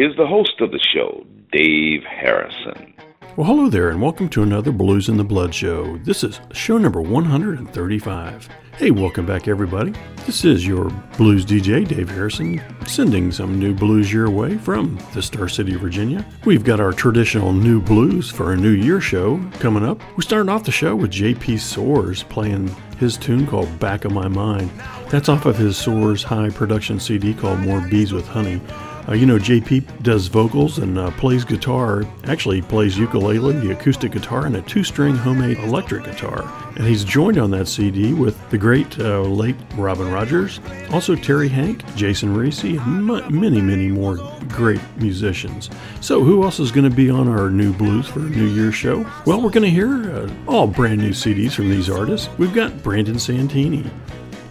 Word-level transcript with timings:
Here's 0.00 0.16
the 0.16 0.26
host 0.26 0.58
of 0.62 0.70
the 0.70 0.80
show, 0.94 1.26
Dave 1.52 2.02
Harrison. 2.04 2.94
Well, 3.36 3.46
hello 3.46 3.68
there, 3.68 3.90
and 3.90 4.00
welcome 4.00 4.30
to 4.30 4.42
another 4.42 4.72
Blues 4.72 5.10
in 5.10 5.18
the 5.18 5.24
Blood 5.24 5.54
show. 5.54 5.98
This 5.98 6.24
is 6.24 6.40
show 6.52 6.78
number 6.78 7.02
135. 7.02 8.48
Hey, 8.78 8.90
welcome 8.90 9.26
back, 9.26 9.46
everybody. 9.46 9.92
This 10.24 10.46
is 10.46 10.66
your 10.66 10.88
blues 11.18 11.44
DJ, 11.44 11.86
Dave 11.86 12.08
Harrison, 12.08 12.62
sending 12.86 13.30
some 13.30 13.58
new 13.58 13.74
blues 13.74 14.10
your 14.10 14.30
way 14.30 14.56
from 14.56 14.98
the 15.12 15.20
Star 15.20 15.50
City, 15.50 15.74
Virginia. 15.76 16.24
We've 16.46 16.64
got 16.64 16.80
our 16.80 16.94
traditional 16.94 17.52
new 17.52 17.82
blues 17.82 18.30
for 18.30 18.54
a 18.54 18.56
New 18.56 18.70
Year 18.70 19.02
show 19.02 19.38
coming 19.58 19.84
up. 19.84 20.00
We 20.16 20.22
started 20.22 20.50
off 20.50 20.64
the 20.64 20.72
show 20.72 20.96
with 20.96 21.10
JP 21.10 21.56
Soares 21.58 22.26
playing 22.26 22.68
his 22.98 23.18
tune 23.18 23.46
called 23.46 23.78
Back 23.78 24.06
of 24.06 24.12
My 24.12 24.28
Mind. 24.28 24.70
That's 25.10 25.28
off 25.28 25.44
of 25.44 25.58
his 25.58 25.76
Soares 25.76 26.22
High 26.22 26.48
production 26.48 26.98
CD 26.98 27.34
called 27.34 27.58
More 27.58 27.82
Bees 27.82 28.14
with 28.14 28.26
Honey. 28.26 28.62
Uh, 29.08 29.14
you 29.14 29.26
know, 29.26 29.36
JP 29.38 30.02
does 30.02 30.26
vocals 30.28 30.78
and 30.78 30.98
uh, 30.98 31.10
plays 31.12 31.44
guitar. 31.44 32.04
Actually, 32.24 32.62
plays 32.62 32.96
ukulele, 32.98 33.54
the 33.54 33.72
acoustic 33.72 34.12
guitar, 34.12 34.46
and 34.46 34.56
a 34.56 34.62
two 34.62 34.84
string 34.84 35.16
homemade 35.16 35.58
electric 35.58 36.04
guitar. 36.04 36.44
And 36.76 36.86
he's 36.86 37.04
joined 37.04 37.38
on 37.38 37.50
that 37.50 37.66
CD 37.66 38.12
with 38.12 38.38
the 38.50 38.58
great 38.58 38.98
uh, 38.98 39.22
late 39.22 39.56
Robin 39.74 40.10
Rogers, 40.10 40.60
also 40.92 41.14
Terry 41.16 41.48
Hanck, 41.48 41.82
Jason 41.96 42.34
Reese, 42.34 42.64
m- 42.64 43.06
many, 43.06 43.60
many 43.60 43.88
more 43.88 44.16
great 44.48 44.80
musicians. 44.96 45.70
So, 46.00 46.22
who 46.22 46.44
else 46.44 46.60
is 46.60 46.70
going 46.70 46.88
to 46.88 46.94
be 46.94 47.10
on 47.10 47.28
our 47.28 47.50
new 47.50 47.72
blues 47.72 48.06
for 48.06 48.20
New 48.20 48.46
Year's 48.46 48.74
show? 48.74 49.04
Well, 49.26 49.40
we're 49.42 49.50
going 49.50 49.64
to 49.64 49.70
hear 49.70 50.10
uh, 50.10 50.30
all 50.46 50.66
brand 50.66 51.00
new 51.00 51.10
CDs 51.10 51.52
from 51.52 51.68
these 51.68 51.90
artists. 51.90 52.28
We've 52.38 52.54
got 52.54 52.82
Brandon 52.82 53.18
Santini, 53.18 53.90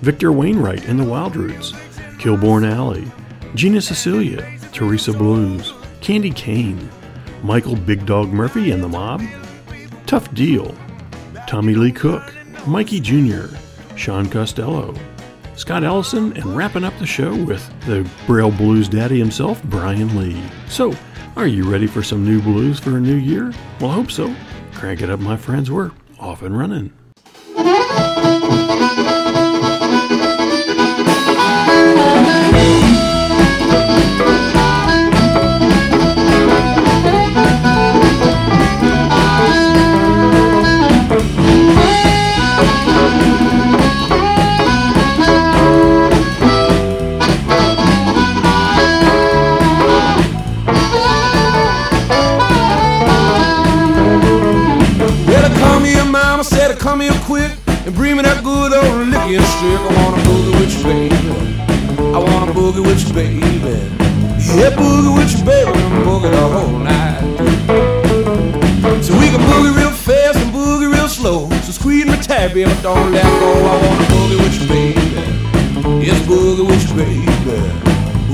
Victor 0.02 0.32
Wainwright 0.32 0.86
and 0.88 1.00
the 1.00 1.04
Wild 1.04 1.36
Roots, 1.36 1.72
Kilborn 2.20 2.70
Alley, 2.70 3.10
Gina 3.56 3.82
Sicilia, 3.82 4.60
Teresa 4.72 5.12
Blues, 5.12 5.74
Candy 6.02 6.30
Kane, 6.30 6.90
Michael 7.44 7.76
Big 7.76 8.06
Dog 8.06 8.30
Murphy 8.30 8.72
and 8.72 8.84
the 8.84 8.88
Mob, 8.88 9.24
Tough 10.06 10.32
Deal, 10.36 10.76
Tommy 11.48 11.74
Lee 11.74 11.92
Cook, 11.92 12.34
Mikey 12.68 13.00
Jr., 13.00 13.48
Sean 13.96 14.30
Costello, 14.30 14.94
Scott 15.56 15.84
Ellison, 15.84 16.32
and 16.38 16.56
wrapping 16.56 16.84
up 16.84 16.98
the 17.00 17.08
show 17.08 17.36
with 17.44 17.68
the 17.88 18.08
Braille 18.28 18.52
Blues 18.52 18.88
daddy 18.88 19.18
himself, 19.18 19.62
Bryan 19.64 20.16
Lee. 20.18 20.42
So, 20.68 20.94
are 21.36 21.48
you 21.48 21.70
ready 21.70 21.88
for 21.88 22.04
some 22.04 22.24
new 22.24 22.42
blues 22.42 22.80
for 22.80 22.98
a 22.98 23.02
new 23.02 23.16
year? 23.16 23.52
Well, 23.82 23.90
I 23.92 23.96
hope 23.96 24.12
so. 24.12 24.34
Crank 24.74 25.02
it 25.02 25.10
up, 25.10 25.20
my 25.20 25.36
friends. 25.36 25.72
We're 25.72 25.92
off 26.20 26.44
and 26.44 26.58
running. 26.58 26.94
quick 57.30 57.54
and 57.86 57.94
bring 57.94 58.18
me 58.18 58.24
that 58.24 58.44
good 58.44 58.74
old 58.74 59.08
licking 59.14 59.46
stick. 59.54 59.78
I 59.86 59.92
wanna 60.02 60.18
boogie 60.26 60.54
with 60.58 60.74
you, 60.74 60.84
baby. 60.90 61.30
I 62.10 62.18
wanna 62.18 62.52
boogie 62.58 62.82
with 62.82 63.06
you, 63.06 63.14
baby. 63.14 63.78
Yeah, 64.58 64.74
boogie 64.74 65.14
with 65.14 65.30
you, 65.38 65.46
baby, 65.46 65.78
and 65.78 66.02
boogie 66.10 66.32
the 66.34 66.42
whole 66.56 66.80
night. 66.82 67.22
So 69.06 69.14
we 69.22 69.30
can 69.30 69.42
boogie 69.46 69.78
real 69.78 69.94
fast 69.94 70.40
and 70.42 70.52
boogie 70.52 70.92
real 70.92 71.08
slow. 71.08 71.48
So 71.66 71.72
squeeze 71.72 72.08
my 72.08 72.18
tabby 72.18 72.64
if 72.64 72.82
don't 72.82 73.12
let 73.12 73.24
go. 73.24 73.52
I 73.74 73.76
wanna 73.86 74.06
boogie 74.10 74.40
with 74.42 74.56
you, 74.60 74.68
baby. 74.74 76.06
Yes, 76.08 76.20
boogie 76.26 76.66
with 76.66 76.82
you, 76.90 76.96
baby. 76.98 77.62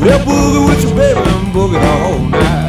Yeah, 0.08 0.24
boogie 0.24 0.64
with 0.70 0.84
you, 0.88 0.96
baby, 0.96 1.20
I'm 1.20 1.52
boogie 1.52 1.82
the 1.84 1.92
whole 2.00 2.30
night. 2.30 2.65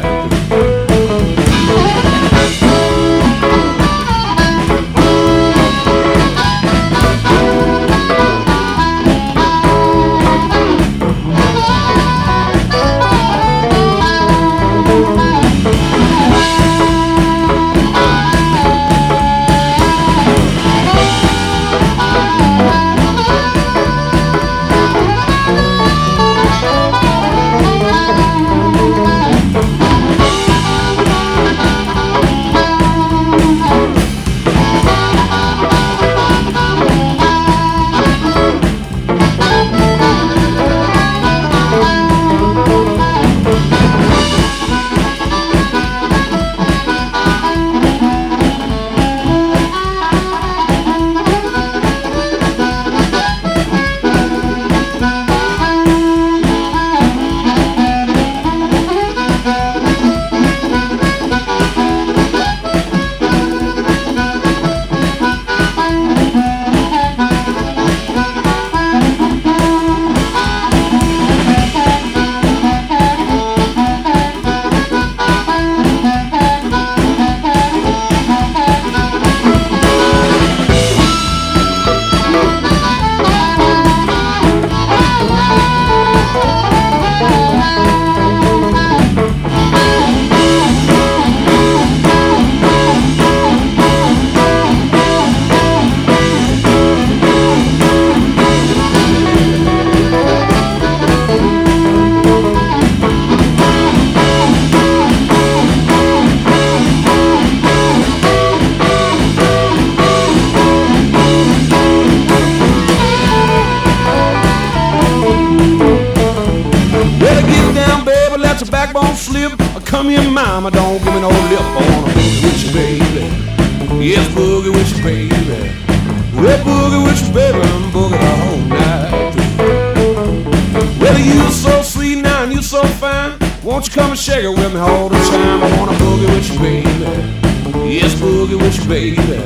nigga 134.37 134.55
with 134.55 134.73
me 134.73 134.79
all 134.79 135.09
the 135.09 135.17
time. 135.17 135.63
I 135.63 135.79
wanna 135.79 135.93
boogie 135.93 136.29
with 136.35 136.51
you, 136.51 136.59
baby. 136.59 137.91
Yes, 137.91 138.13
boogie 138.15 138.61
with 138.61 138.77
you, 138.77 138.87
baby. 138.87 139.36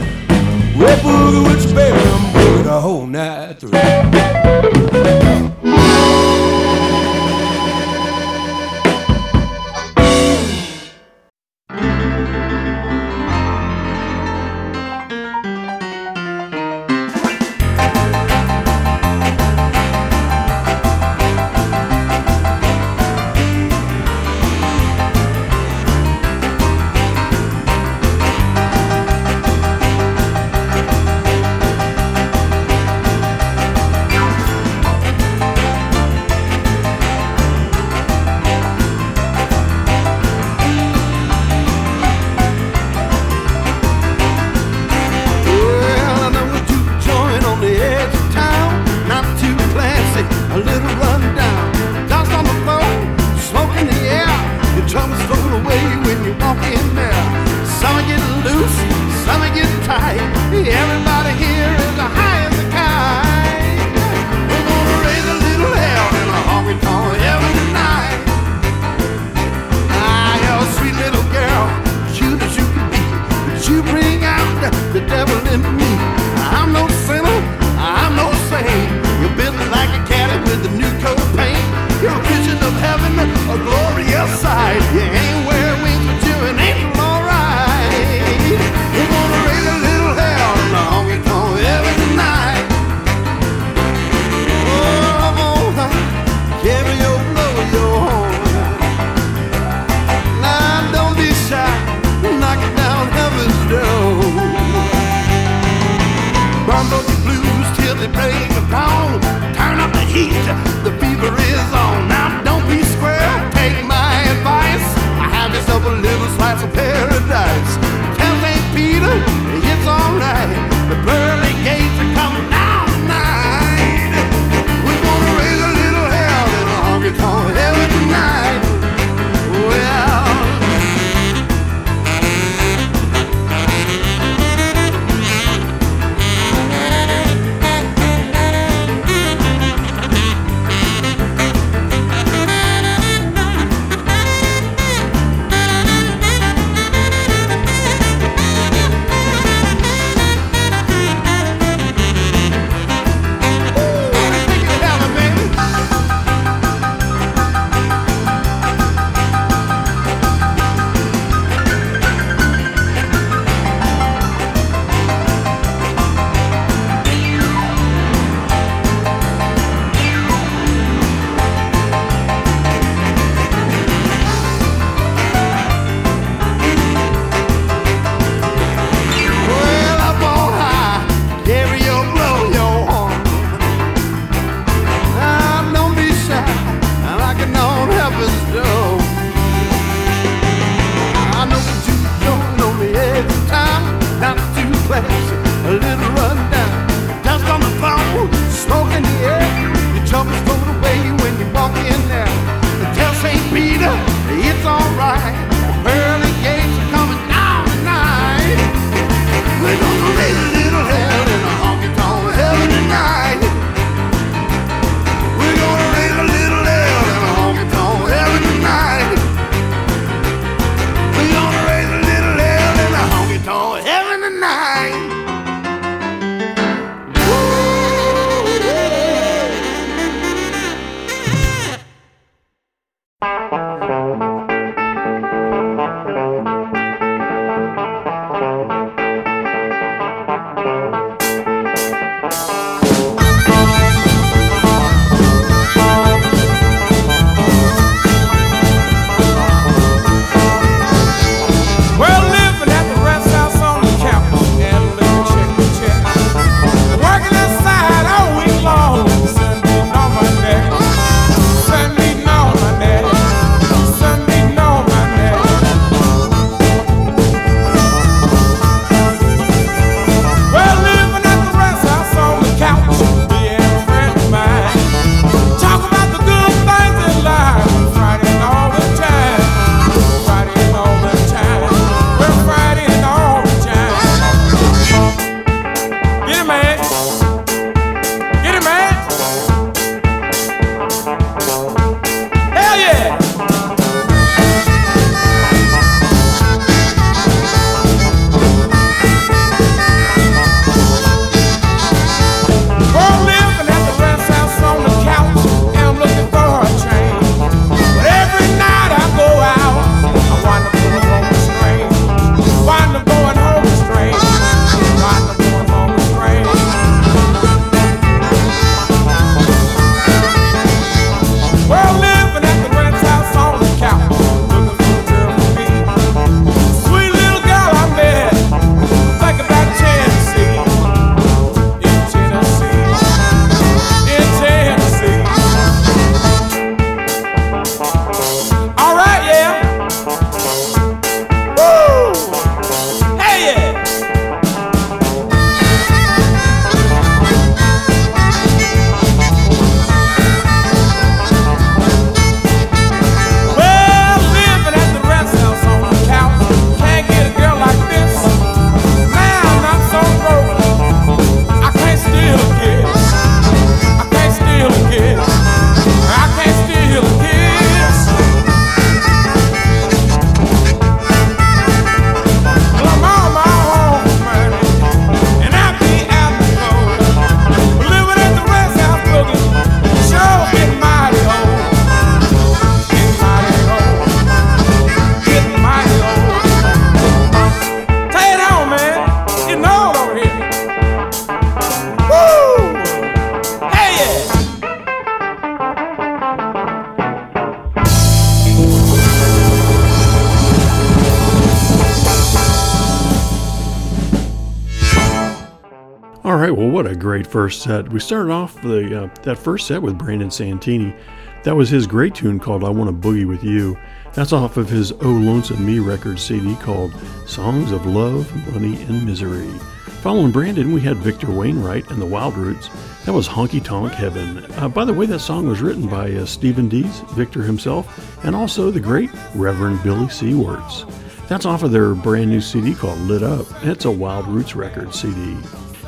Great 407.11 407.27
first 407.27 407.61
set. 407.61 407.89
We 407.89 407.99
started 407.99 408.31
off 408.31 408.61
the 408.61 409.03
uh, 409.03 409.09
that 409.23 409.37
first 409.37 409.67
set 409.67 409.81
with 409.81 409.97
Brandon 409.97 410.31
Santini. 410.31 410.95
That 411.43 411.57
was 411.57 411.67
his 411.67 411.85
great 411.85 412.15
tune 412.15 412.39
called 412.39 412.63
I 412.63 412.69
Want 412.69 412.89
to 412.89 412.95
Boogie 412.95 413.27
With 413.27 413.43
You. 413.43 413.77
That's 414.13 414.31
off 414.31 414.55
of 414.55 414.69
his 414.69 414.93
Oh 414.93 415.09
Lonesome 415.09 415.65
Me 415.65 415.79
record 415.79 416.21
CD 416.21 416.55
called 416.55 416.93
Songs 417.27 417.73
of 417.73 417.85
Love, 417.85 418.33
Money, 418.53 418.81
and 418.83 419.05
Misery. 419.05 419.51
Following 419.99 420.31
Brandon, 420.31 420.71
we 420.71 420.79
had 420.79 420.95
Victor 420.99 421.29
Wainwright 421.29 421.91
and 421.91 422.01
the 422.01 422.05
Wild 422.05 422.37
Roots. 422.37 422.69
That 423.05 423.11
was 423.11 423.27
Honky 423.27 423.61
Tonk 423.61 423.91
Heaven. 423.91 424.49
Uh, 424.53 424.69
by 424.69 424.85
the 424.85 424.93
way, 424.93 425.05
that 425.07 425.19
song 425.19 425.47
was 425.47 425.61
written 425.61 425.89
by 425.89 426.13
uh, 426.13 426.25
Stephen 426.25 426.69
Dees, 426.69 427.01
Victor 427.09 427.43
himself, 427.43 428.23
and 428.23 428.37
also 428.37 428.71
the 428.71 428.79
great 428.79 429.09
Reverend 429.35 429.83
Billy 429.83 430.07
C. 430.07 430.33
Wirtz. 430.33 430.85
That's 431.27 431.45
off 431.45 431.63
of 431.63 431.73
their 431.73 431.93
brand 431.93 432.29
new 432.29 432.39
CD 432.39 432.73
called 432.73 432.99
Lit 432.99 433.21
Up. 433.21 433.47
It's 433.63 433.83
a 433.83 433.91
Wild 433.91 434.29
Roots 434.29 434.55
record 434.55 434.95
CD. 434.95 435.35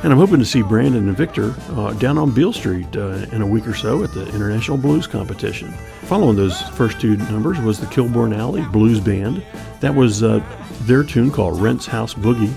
And 0.04 0.12
I'm 0.12 0.18
hoping 0.18 0.38
to 0.38 0.44
see 0.44 0.60
Brandon 0.60 1.08
and 1.08 1.16
Victor 1.16 1.54
uh, 1.70 1.94
down 1.94 2.18
on 2.18 2.30
Beale 2.30 2.52
Street 2.52 2.94
uh, 2.94 3.24
in 3.32 3.40
a 3.40 3.46
week 3.46 3.66
or 3.66 3.72
so 3.72 4.04
at 4.04 4.12
the 4.12 4.28
International 4.34 4.76
Blues 4.76 5.06
Competition. 5.06 5.72
Following 6.02 6.36
those 6.36 6.60
first 6.76 7.00
two 7.00 7.16
numbers 7.16 7.58
was 7.58 7.80
the 7.80 7.86
Kilborn 7.86 8.36
Alley 8.36 8.60
Blues 8.70 9.00
Band. 9.00 9.42
That 9.80 9.94
was 9.94 10.22
uh, 10.22 10.44
their 10.82 11.04
tune 11.04 11.30
called 11.30 11.58
Rent's 11.58 11.86
House 11.86 12.12
Boogie. 12.12 12.52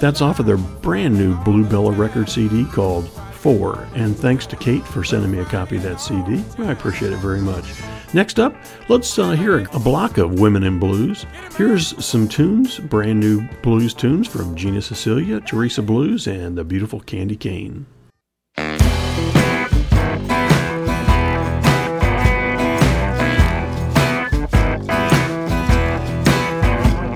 That's 0.00 0.20
off 0.20 0.40
of 0.40 0.46
their 0.46 0.56
brand 0.56 1.16
new 1.16 1.36
Blue 1.44 1.64
Bella 1.64 1.92
record 1.92 2.28
CD 2.28 2.64
called 2.64 3.08
Four. 3.30 3.86
And 3.94 4.16
thanks 4.16 4.44
to 4.46 4.56
Kate 4.56 4.84
for 4.84 5.04
sending 5.04 5.30
me 5.30 5.38
a 5.38 5.44
copy 5.44 5.76
of 5.76 5.84
that 5.84 6.00
CD. 6.00 6.44
I 6.58 6.72
appreciate 6.72 7.12
it 7.12 7.18
very 7.18 7.40
much. 7.40 7.74
Next 8.14 8.40
up, 8.40 8.54
let's 8.88 9.18
uh, 9.18 9.32
hear 9.32 9.58
a, 9.58 9.78
block 9.78 10.16
of 10.16 10.40
Women 10.40 10.62
in 10.62 10.78
Blues. 10.78 11.26
Here's 11.58 12.02
some 12.02 12.26
tunes, 12.26 12.78
brand 12.78 13.20
new 13.20 13.46
blues 13.62 13.92
tunes 13.92 14.26
from 14.26 14.56
Gina 14.56 14.80
Sicilia, 14.80 15.40
Teresa 15.42 15.82
Blues, 15.82 16.26
and 16.26 16.56
the 16.56 16.64
beautiful 16.64 17.00
Candy 17.00 17.36
Kane. 17.36 17.84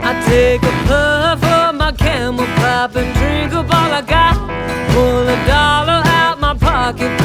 I 0.05 0.23
take 0.27 0.63
a 0.63 0.73
puff 0.87 1.43
of 1.43 1.75
my 1.75 1.93
camel 1.93 2.45
pop 2.57 2.95
and 2.97 3.15
drink 3.17 3.55
up 3.55 3.75
all 3.75 3.93
I 3.93 4.03
got. 4.03 4.37
Pull 4.93 5.27
a 5.27 5.47
dollar 5.47 6.03
out 6.05 6.39
my 6.39 6.55
pocket, 6.55 7.22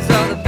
doctors 0.00 0.10
are 0.10 0.34
the 0.34 0.45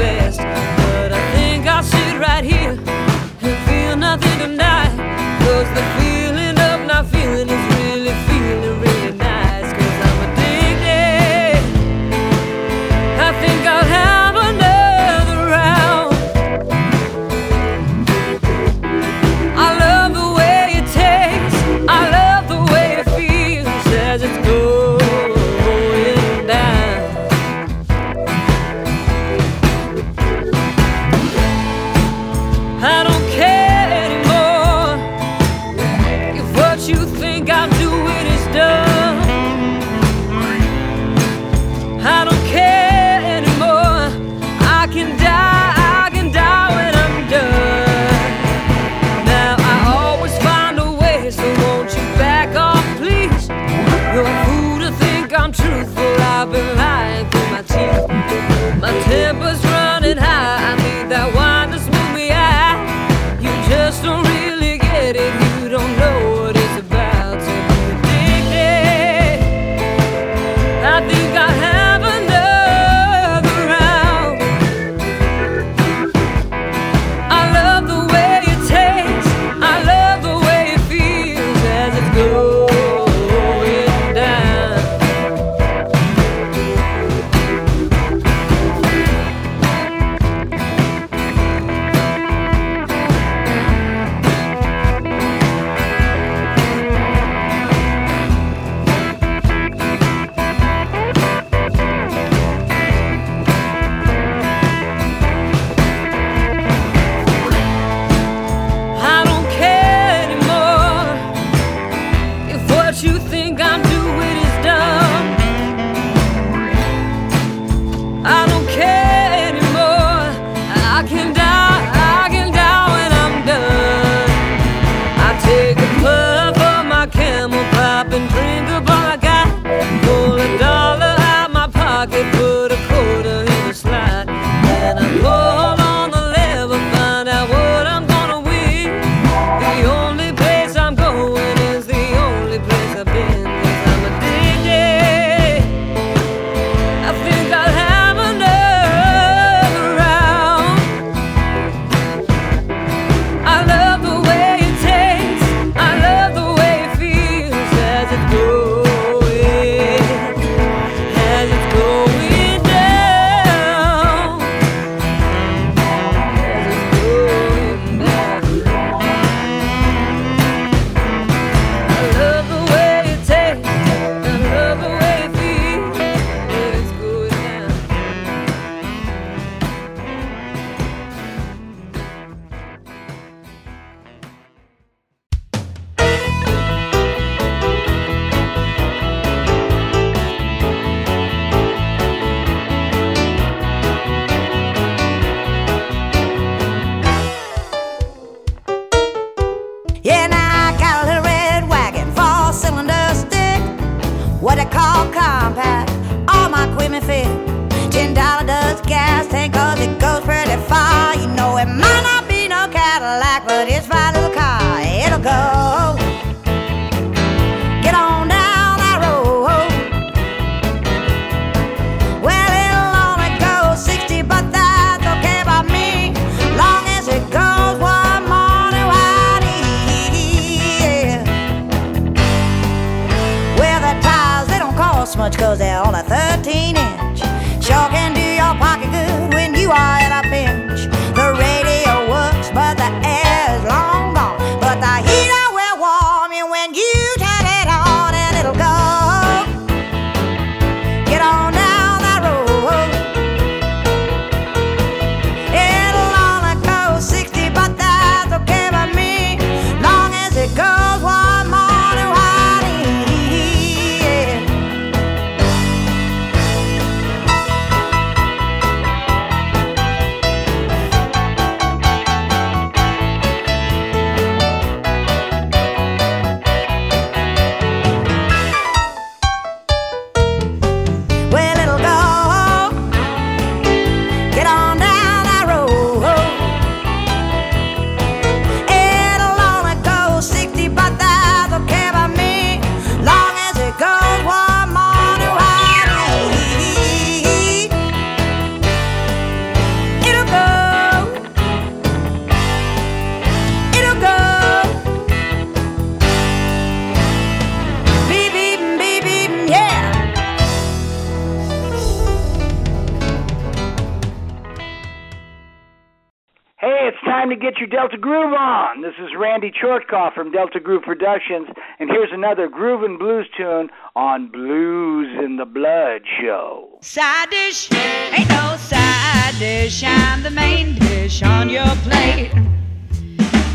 Is 319.44 319.52
Chortkoff 319.62 320.14
from 320.14 320.32
Delta 320.32 320.58
Groove 320.58 320.82
Productions, 320.82 321.46
and 321.78 321.88
here's 321.88 322.10
another 322.10 322.48
groove 322.48 322.82
and 322.82 322.98
blues 322.98 323.26
tune 323.36 323.70
on 323.94 324.32
Blues 324.32 325.16
in 325.24 325.36
the 325.36 325.44
Blood 325.44 326.02
show. 326.20 326.76
Side 326.80 327.30
dish, 327.30 327.70
ain't 327.72 328.28
no 328.28 328.56
side 328.58 329.34
dish. 329.38 329.84
I'm 329.84 330.24
the 330.24 330.30
main 330.30 330.74
dish 330.74 331.22
on 331.22 331.48
your 331.48 331.68
plate. 331.84 332.32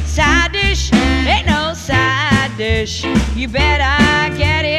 Side 0.06 0.54
dish, 0.54 0.94
ain't 0.94 1.48
no 1.48 1.74
side 1.74 2.56
dish. 2.56 3.04
You 3.36 3.50
better 3.50 4.38
get 4.38 4.64
it 4.64 4.73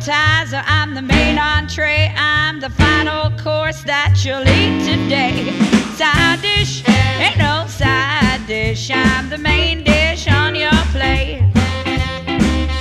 appetizer. 0.00 0.62
I'm 0.66 0.94
the 0.94 1.02
main 1.02 1.38
entree. 1.38 2.12
I'm 2.16 2.60
the 2.60 2.70
final 2.70 3.30
course 3.38 3.82
that 3.84 4.24
you'll 4.24 4.48
eat 4.48 4.84
today. 4.84 5.50
Side 5.96 6.40
dish, 6.40 6.82
ain't 6.88 7.38
no 7.38 7.66
side 7.68 8.46
dish. 8.46 8.90
I'm 8.92 9.28
the 9.28 9.38
main 9.38 9.84
dish 9.84 10.26
on 10.28 10.54
your 10.54 10.70
plate. 10.92 11.42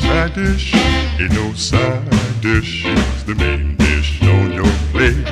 Side 0.02 0.34
dish, 0.34 0.74
ain't 0.76 1.34
no 1.34 1.54
side 1.54 2.42
dish. 2.42 2.84
It's 2.86 3.24
the 3.24 3.36
main 3.36 3.76
dish 3.76 4.22
on 4.24 4.54
your 4.54 4.72
plate. 4.92 5.28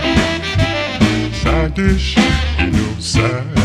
Side 1.36 1.74
dish, 1.74 2.18
ain't 2.60 2.74
no 2.74 3.00
side 3.00 3.57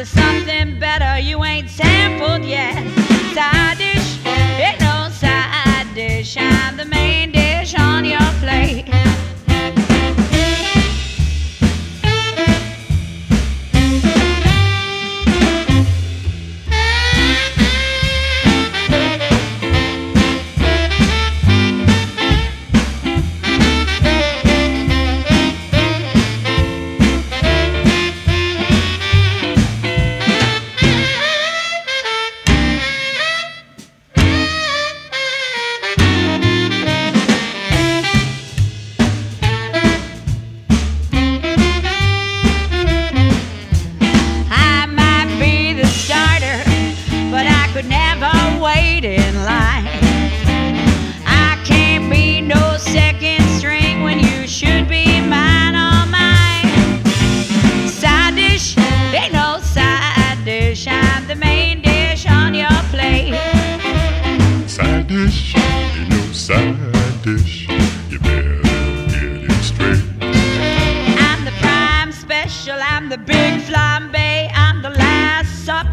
I'm 0.00 0.06
something 0.06 0.78
better. 0.78 1.20
You 1.20 1.44
ain't 1.44 1.68
sampled 1.68 2.29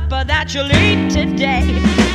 supper 0.10 0.24
that 0.26 0.54
you'll 0.54 0.72
eat 0.72 1.12
today. 1.12 2.07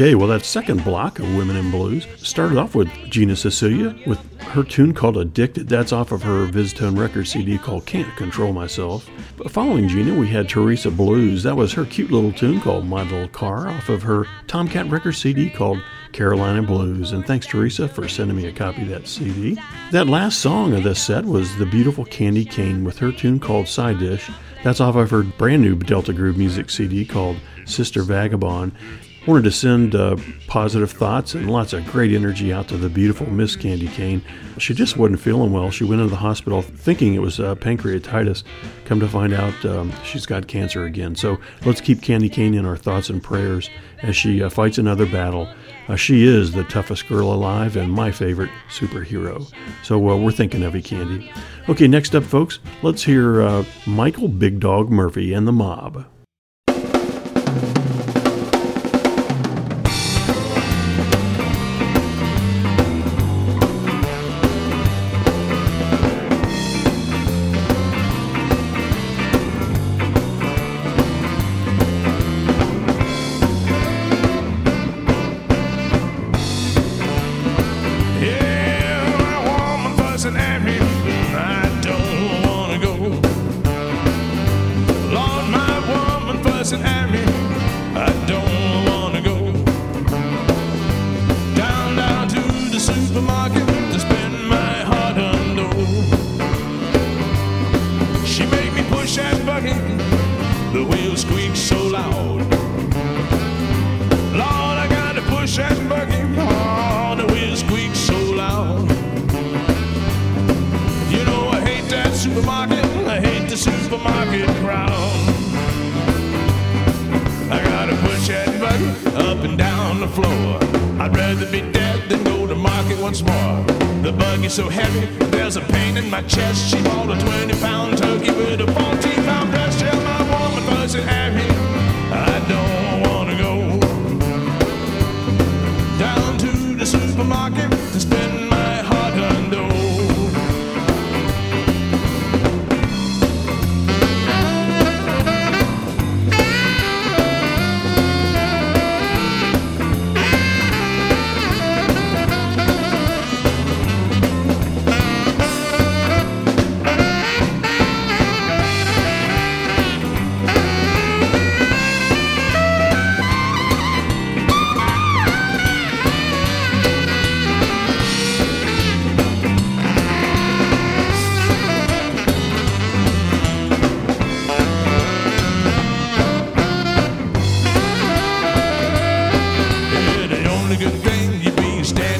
Okay, 0.00 0.14
well, 0.14 0.28
that 0.28 0.44
second 0.44 0.84
block 0.84 1.18
of 1.18 1.36
Women 1.36 1.56
in 1.56 1.72
Blues 1.72 2.06
started 2.18 2.56
off 2.56 2.76
with 2.76 2.88
Gina 3.10 3.34
Sicilia 3.34 3.96
with 4.06 4.20
her 4.42 4.62
tune 4.62 4.94
called 4.94 5.16
Addicted. 5.16 5.68
That's 5.68 5.92
off 5.92 6.12
of 6.12 6.22
her 6.22 6.46
VizzTone 6.46 6.96
record 6.96 7.26
CD 7.26 7.58
called 7.58 7.84
Can't 7.84 8.16
Control 8.16 8.52
Myself. 8.52 9.10
But 9.36 9.50
following 9.50 9.88
Gina, 9.88 10.14
we 10.14 10.28
had 10.28 10.48
Teresa 10.48 10.92
Blues. 10.92 11.42
That 11.42 11.56
was 11.56 11.72
her 11.72 11.84
cute 11.84 12.12
little 12.12 12.30
tune 12.30 12.60
called 12.60 12.86
My 12.86 13.02
Little 13.02 13.26
Car 13.26 13.66
off 13.70 13.88
of 13.88 14.04
her 14.04 14.26
Tomcat 14.46 14.88
record 14.88 15.14
CD 15.14 15.50
called 15.50 15.82
Carolina 16.12 16.62
Blues. 16.62 17.10
And 17.10 17.26
thanks, 17.26 17.48
Teresa, 17.48 17.88
for 17.88 18.06
sending 18.06 18.36
me 18.36 18.46
a 18.46 18.52
copy 18.52 18.82
of 18.82 18.90
that 18.90 19.08
CD. 19.08 19.60
That 19.90 20.06
last 20.06 20.38
song 20.38 20.74
of 20.74 20.84
this 20.84 21.02
set 21.02 21.24
was 21.24 21.56
the 21.56 21.66
beautiful 21.66 22.04
Candy 22.04 22.44
Kane 22.44 22.84
with 22.84 22.98
her 22.98 23.10
tune 23.10 23.40
called 23.40 23.66
Side 23.66 23.98
Dish. 23.98 24.30
That's 24.62 24.80
off 24.80 24.94
of 24.94 25.10
her 25.10 25.24
brand 25.24 25.62
new 25.62 25.74
Delta 25.74 26.12
Groove 26.12 26.38
music 26.38 26.70
CD 26.70 27.04
called 27.04 27.38
Sister 27.64 28.04
Vagabond. 28.04 28.70
Wanted 29.28 29.44
to 29.44 29.50
send 29.50 29.94
uh, 29.94 30.16
positive 30.46 30.90
thoughts 30.90 31.34
and 31.34 31.50
lots 31.50 31.74
of 31.74 31.84
great 31.84 32.12
energy 32.12 32.50
out 32.50 32.66
to 32.68 32.78
the 32.78 32.88
beautiful 32.88 33.28
Miss 33.28 33.56
Candy 33.56 33.88
Kane. 33.88 34.22
She 34.56 34.72
just 34.72 34.96
wasn't 34.96 35.20
feeling 35.20 35.52
well. 35.52 35.70
She 35.70 35.84
went 35.84 36.00
into 36.00 36.08
the 36.08 36.16
hospital 36.16 36.62
thinking 36.62 37.12
it 37.12 37.20
was 37.20 37.38
uh, 37.38 37.54
pancreatitis. 37.56 38.42
Come 38.86 39.00
to 39.00 39.06
find 39.06 39.34
out, 39.34 39.52
um, 39.66 39.92
she's 40.02 40.24
got 40.24 40.48
cancer 40.48 40.86
again. 40.86 41.14
So 41.14 41.38
let's 41.66 41.82
keep 41.82 42.00
Candy 42.00 42.30
Kane 42.30 42.54
in 42.54 42.64
our 42.64 42.78
thoughts 42.78 43.10
and 43.10 43.22
prayers 43.22 43.68
as 44.00 44.16
she 44.16 44.42
uh, 44.42 44.48
fights 44.48 44.78
another 44.78 45.04
battle. 45.04 45.46
Uh, 45.88 45.96
she 45.96 46.26
is 46.26 46.52
the 46.52 46.64
toughest 46.64 47.06
girl 47.06 47.30
alive 47.30 47.76
and 47.76 47.92
my 47.92 48.10
favorite 48.10 48.50
superhero. 48.70 49.46
So 49.84 50.08
uh, 50.08 50.16
we're 50.16 50.32
thinking 50.32 50.62
of 50.62 50.74
you, 50.74 50.82
Candy. 50.82 51.30
Okay, 51.68 51.86
next 51.86 52.14
up, 52.14 52.24
folks, 52.24 52.60
let's 52.82 53.04
hear 53.04 53.42
uh, 53.42 53.64
Michael 53.86 54.28
Big 54.28 54.58
Dog 54.58 54.88
Murphy 54.88 55.34
and 55.34 55.46
the 55.46 55.52
Mob. 55.52 56.06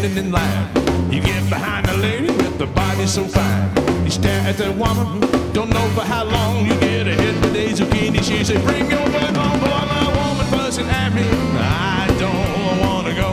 Standing 0.09 0.27
in 0.27 0.33
line. 0.33 1.13
You 1.13 1.21
get 1.21 1.49
behind 1.49 1.87
a 1.89 1.97
lady 1.97 2.27
with 2.29 2.59
the 2.59 2.67
body 2.67 3.07
so 3.07 3.25
fine. 3.25 3.71
You 4.05 4.11
stare 4.11 4.41
at 4.47 4.57
that 4.59 4.75
woman, 4.77 5.21
don't 5.53 5.71
know 5.71 5.89
for 5.95 6.03
how 6.03 6.25
long. 6.25 6.67
You 6.67 6.75
get 6.81 7.07
a 7.07 7.15
hit 7.15 7.35
with 7.41 7.57
a 7.57 7.69
zucchini. 7.75 8.23
She 8.23 8.45
say, 8.45 8.59
"Bring 8.63 8.91
your 8.91 9.09
back 9.11 9.37
on, 9.37 9.59
boy." 9.61 9.69
My 9.69 10.07
woman 10.17 10.47
fussing 10.47 10.89
at 10.89 11.13
me. 11.15 11.27
I 11.59 12.07
don't 12.19 12.81
wanna 12.85 13.15
go 13.15 13.31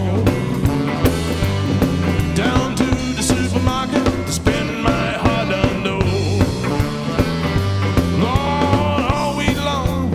down 2.36 2.76
to 2.76 2.86
the 3.18 3.24
supermarket 3.24 4.06
to 4.28 4.32
spend 4.32 4.84
my 4.84 5.08
hard-earned 5.24 5.84
dough. 5.84 6.06
Lord, 8.24 9.04
all 9.14 9.38
week 9.38 9.58
long 9.58 10.12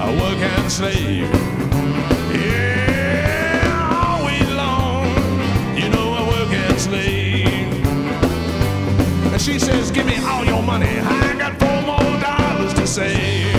I 0.00 0.06
work 0.20 0.40
and 0.56 0.70
slave. 0.70 1.43
Money. 10.64 10.86
I 10.86 11.34
got 11.38 11.58
four 11.58 11.82
more 11.82 12.20
dollars 12.20 12.74
to 12.74 12.86
save." 12.86 13.53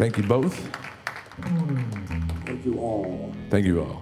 Thank 0.00 0.16
you 0.16 0.22
both. 0.22 0.56
Thank 2.46 2.64
you 2.64 2.78
all. 2.78 3.34
Thank 3.50 3.66
you 3.66 3.80
all. 3.80 3.99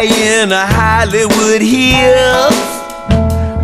High 0.00 0.40
in 0.40 0.48
the 0.48 0.66
Hollywood 0.66 1.60
Hills. 1.60 2.54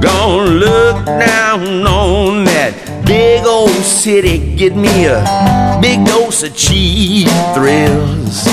Gonna 0.01 0.51
look 0.51 1.07
down 1.07 1.87
on 1.87 2.45
that 2.45 3.05
big 3.07 3.47
old 3.47 3.71
city, 3.71 4.55
get 4.57 4.77
me 4.77 5.07
a 5.07 5.79
big 5.81 6.05
dose 6.05 6.43
of 6.43 6.55
cheap 6.55 7.29
thrills. 7.55 8.45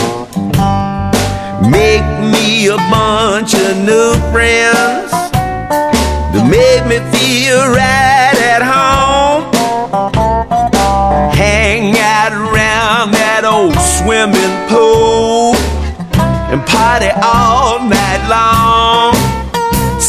Make 1.69 2.08
me 2.34 2.67
a 2.67 2.78
bunch 2.89 3.54
of 3.54 3.78
new 3.78 4.13
friends 4.32 5.12
to 6.34 6.39
make 6.43 6.84
me 6.88 7.00
feel 7.12 7.60
right 7.67 8.38
at 8.54 8.62
home. 8.63 9.43
Hang 11.34 11.98
out 11.98 12.32
around 12.32 13.12
that 13.12 13.43
old 13.43 13.76
swimming 13.98 14.56
pool 14.69 15.56
and 16.54 16.62
party 16.67 17.10
all 17.24 17.43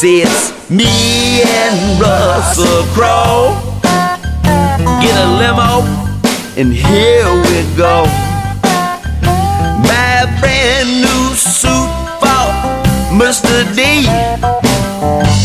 it's 0.07 0.53
me 0.71 1.41
and 1.43 2.01
Russell 2.01 2.85
Crowe. 2.93 3.57
Get 5.01 5.17
a 5.17 5.29
limo, 5.41 5.81
and 6.59 6.73
here 6.73 7.25
we 7.49 7.77
go. 7.77 8.05
My 9.81 10.29
brand 10.41 10.89
new 11.01 11.35
suit 11.35 11.89
for 12.21 12.45
Mr. 13.17 13.65
D. 13.75 14.05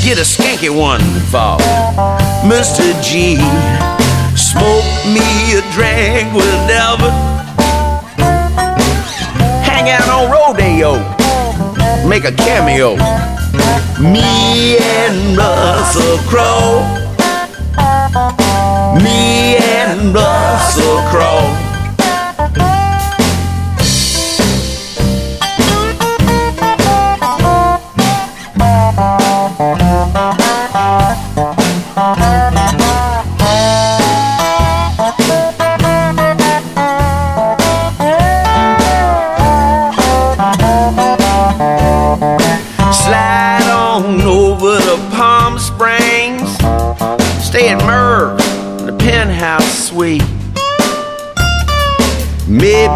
Get 0.03 0.17
a 0.17 0.27
skanky 0.27 0.69
one 0.69 1.01
for 1.31 1.57
Mr. 2.43 2.83
G. 3.01 3.37
Smoke 4.35 4.83
me 5.07 5.55
a 5.55 5.61
drink 5.71 6.33
with 6.33 6.67
Delvin. 6.67 7.13
Hang 9.63 9.89
out 9.89 10.09
on 10.09 10.29
Rodeo. 10.29 10.99
Make 12.07 12.25
a 12.25 12.31
cameo. 12.33 12.97
Me 13.99 14.77
and 14.77 15.37
Russell 15.37 16.17
Crowe. 16.29 16.83
Me 19.03 19.57
and 19.57 20.13
Russell 20.13 20.97
Crowe. 21.09 21.68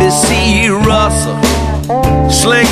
Maybe 0.04 0.16
see 0.16 0.68
Russell 0.68 1.40
sling 2.30 2.68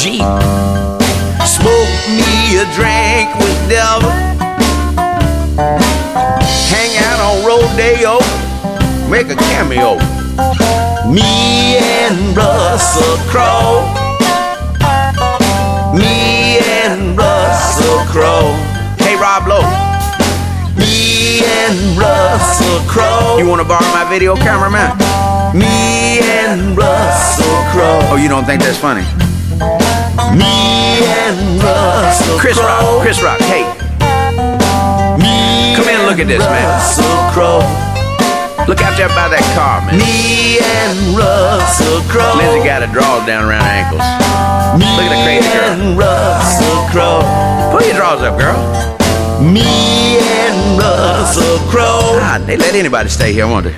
G. 0.00 0.16
Smoke 0.16 1.92
me 2.08 2.56
a 2.56 2.64
drink 2.72 3.28
with 3.36 3.68
Delvin. 3.68 4.08
Hang 6.72 6.96
out 7.04 7.20
on 7.20 7.44
Rodeo. 7.44 8.16
Make 9.10 9.28
a 9.28 9.36
cameo. 9.36 9.98
Me 11.06 11.76
and 11.76 12.34
Russell 12.34 13.18
Crowe. 13.28 13.84
Me 15.92 16.60
and 16.80 17.14
Russell 17.14 17.98
Crowe. 18.06 18.56
Hey, 19.00 19.16
Rob 19.16 19.46
Lowe. 19.48 19.60
Me 20.78 21.44
and 21.44 21.98
Russell 21.98 22.80
Crowe. 22.88 23.36
You 23.38 23.46
want 23.46 23.60
to 23.60 23.68
borrow 23.68 23.84
my 23.92 24.06
video 24.08 24.34
camera, 24.34 24.70
man? 24.70 24.96
Me 25.54 26.20
and 26.20 26.74
Russell 26.74 27.44
Crowe. 27.70 28.00
Oh, 28.10 28.16
you 28.16 28.30
don't 28.30 28.46
think 28.46 28.62
that's 28.62 28.78
funny? 28.78 29.04
Me 30.36 31.02
and 31.02 31.62
Russell 31.62 32.38
Chris 32.38 32.58
Rock. 32.58 33.02
Chris 33.02 33.22
Rock. 33.22 33.40
Hey. 33.40 33.64
Me 35.18 35.74
Come 35.74 35.88
in 35.88 35.98
and 35.98 36.06
look 36.06 36.18
at 36.18 36.28
this, 36.28 36.42
man. 36.44 36.66
Russell 36.68 37.04
Crowe. 37.34 37.66
Look 38.68 38.82
out 38.82 38.94
there 38.96 39.08
by 39.10 39.26
that 39.26 39.42
car, 39.58 39.82
man. 39.82 39.98
Me 39.98 40.62
and 40.62 41.18
Russell 41.18 42.02
Crowe. 42.06 42.38
Lindsay 42.38 42.62
got 42.62 42.86
her 42.86 42.92
drawers 42.92 43.26
down 43.26 43.48
around 43.48 43.64
her 43.64 43.74
ankles. 43.74 44.04
Look 44.78 45.06
at 45.06 45.10
the 45.10 45.22
crazy 45.26 45.50
girl. 45.50 45.74
Me 45.74 45.82
and 45.82 45.98
Russell 45.98 46.78
Crowe. 46.94 47.26
Pull 47.72 47.82
your 47.82 47.96
drawers 47.98 48.22
up, 48.22 48.38
girl. 48.38 48.54
Me 49.42 50.20
and 50.20 50.78
Russell 50.78 51.58
Crowe. 51.70 52.20
Ah, 52.22 52.38
they 52.46 52.56
let 52.56 52.74
anybody 52.74 53.08
stay 53.08 53.32
here, 53.32 53.48
won't 53.48 53.64
they? 53.64 53.74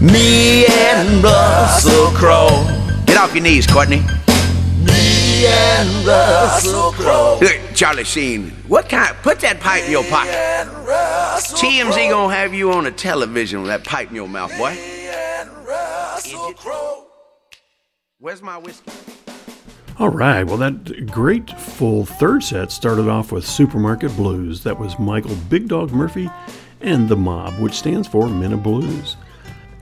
Me 0.00 0.66
and 0.66 1.24
Russell 1.24 2.12
Crowe. 2.14 2.62
Get 3.06 3.16
off 3.16 3.34
your 3.34 3.42
knees, 3.42 3.66
Courtney. 3.66 4.04
And 5.46 6.06
Russell 6.06 6.92
Crowe. 6.92 7.38
Look, 7.40 7.58
Charlie 7.74 8.04
Sheen, 8.04 8.50
what 8.66 8.88
kind? 8.88 9.14
Put 9.22 9.38
that 9.40 9.60
pipe 9.60 9.84
in 9.84 9.92
your 9.92 10.04
pocket. 10.04 10.32
TMZ 10.32 12.10
gonna 12.10 12.34
have 12.34 12.52
you 12.52 12.72
on 12.72 12.84
the 12.84 12.90
television 12.90 13.60
with 13.62 13.68
that 13.68 13.84
pipe 13.84 14.10
in 14.10 14.16
your 14.16 14.28
mouth, 14.28 14.50
boy. 14.58 14.76
Where's 18.18 18.42
my 18.42 18.58
whiskey? 18.58 18.90
All 20.00 20.08
right, 20.08 20.44
well, 20.44 20.56
that 20.56 21.06
great 21.10 21.50
full 21.58 22.04
third 22.04 22.42
set 22.42 22.72
started 22.72 23.08
off 23.08 23.30
with 23.30 23.46
Supermarket 23.46 24.16
Blues. 24.16 24.62
That 24.64 24.78
was 24.78 24.98
Michael 24.98 25.36
Big 25.48 25.68
Dog 25.68 25.92
Murphy 25.92 26.30
and 26.80 27.08
The 27.08 27.16
Mob, 27.16 27.54
which 27.60 27.74
stands 27.74 28.08
for 28.08 28.28
Men 28.28 28.52
of 28.52 28.62
Blues. 28.62 29.16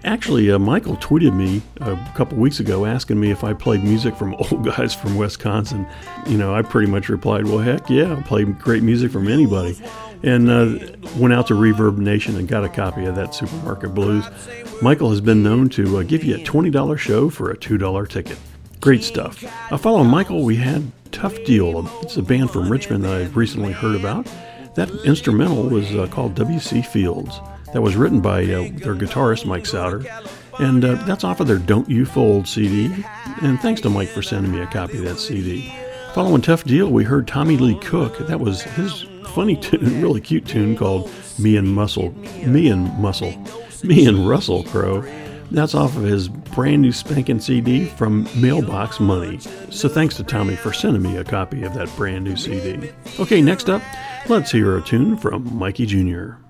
Actually, 0.06 0.52
uh, 0.52 0.58
Michael 0.60 0.96
tweeted 0.98 1.34
me 1.34 1.60
a 1.80 1.96
couple 2.14 2.38
weeks 2.38 2.60
ago 2.60 2.86
asking 2.86 3.18
me 3.18 3.32
if 3.32 3.42
I 3.42 3.52
played 3.52 3.82
music 3.82 4.14
from 4.14 4.34
old 4.38 4.64
guys 4.64 4.94
from 4.94 5.16
Wisconsin. 5.16 5.84
You 6.28 6.38
know, 6.38 6.54
I 6.54 6.62
pretty 6.62 6.90
much 6.90 7.08
replied, 7.08 7.46
well, 7.46 7.58
heck 7.58 7.90
yeah, 7.90 8.14
I 8.16 8.22
play 8.22 8.44
great 8.44 8.84
music 8.84 9.10
from 9.10 9.26
anybody. 9.26 9.76
And 10.22 10.48
uh, 10.48 10.78
went 11.16 11.34
out 11.34 11.48
to 11.48 11.54
Reverb 11.54 11.98
Nation 11.98 12.36
and 12.36 12.46
got 12.46 12.64
a 12.64 12.68
copy 12.68 13.04
of 13.04 13.16
that 13.16 13.34
Supermarket 13.34 13.94
Blues. 13.94 14.24
Michael 14.80 15.10
has 15.10 15.20
been 15.20 15.42
known 15.42 15.68
to 15.70 15.98
uh, 15.98 16.02
give 16.04 16.22
you 16.22 16.36
a 16.36 16.38
$20 16.38 16.96
show 16.96 17.28
for 17.28 17.50
a 17.50 17.56
$2 17.56 18.08
ticket. 18.08 18.38
Great 18.80 19.02
stuff. 19.02 19.44
Uh, 19.72 19.76
following 19.76 20.08
Michael, 20.08 20.44
we 20.44 20.54
had 20.54 20.90
Tough 21.10 21.34
Deal. 21.44 21.84
It's 22.02 22.16
a 22.16 22.22
band 22.22 22.52
from 22.52 22.70
Richmond 22.70 23.02
that 23.04 23.12
I've 23.12 23.36
recently 23.36 23.72
heard 23.72 23.96
about. 23.96 24.26
That 24.76 24.88
instrumental 25.04 25.64
was 25.64 25.92
uh, 25.96 26.06
called 26.06 26.36
W.C. 26.36 26.82
Fields. 26.82 27.40
That 27.76 27.82
was 27.82 27.94
written 27.94 28.22
by 28.22 28.42
uh, 28.44 28.70
their 28.72 28.94
guitarist, 28.94 29.44
Mike 29.44 29.66
Souter. 29.66 30.02
And 30.58 30.82
uh, 30.82 30.94
that's 31.04 31.24
off 31.24 31.40
of 31.40 31.46
their 31.46 31.58
Don't 31.58 31.86
You 31.90 32.06
Fold 32.06 32.48
CD. 32.48 33.04
And 33.42 33.60
thanks 33.60 33.82
to 33.82 33.90
Mike 33.90 34.08
for 34.08 34.22
sending 34.22 34.50
me 34.50 34.62
a 34.62 34.66
copy 34.66 34.96
of 34.96 35.04
that 35.04 35.18
CD. 35.18 35.70
Following 36.14 36.40
Tough 36.40 36.64
Deal, 36.64 36.88
we 36.88 37.04
heard 37.04 37.28
Tommy 37.28 37.58
Lee 37.58 37.78
Cook. 37.80 38.16
That 38.28 38.40
was 38.40 38.62
his 38.62 39.04
funny 39.26 39.56
tune, 39.60 40.00
really 40.00 40.22
cute 40.22 40.46
tune 40.46 40.74
called 40.74 41.10
Me 41.38 41.58
and 41.58 41.68
Muscle. 41.68 42.12
Me 42.46 42.68
and 42.70 42.98
Muscle. 42.98 43.34
Me 43.84 44.06
and 44.06 44.26
Russell 44.26 44.64
Crowe. 44.64 45.02
That's 45.50 45.74
off 45.74 45.98
of 45.98 46.02
his 46.04 46.28
brand 46.28 46.80
new 46.80 46.92
spanking 46.92 47.40
CD 47.40 47.84
from 47.84 48.26
Mailbox 48.40 49.00
Money. 49.00 49.38
So 49.68 49.86
thanks 49.86 50.16
to 50.16 50.24
Tommy 50.24 50.56
for 50.56 50.72
sending 50.72 51.02
me 51.02 51.18
a 51.18 51.24
copy 51.24 51.62
of 51.62 51.74
that 51.74 51.94
brand 51.94 52.24
new 52.24 52.36
CD. 52.36 52.90
Okay, 53.20 53.42
next 53.42 53.68
up, 53.68 53.82
let's 54.30 54.50
hear 54.50 54.78
a 54.78 54.80
tune 54.80 55.18
from 55.18 55.54
Mikey 55.58 55.84
Jr. 55.84 56.45